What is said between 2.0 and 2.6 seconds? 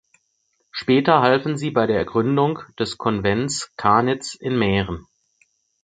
Gründung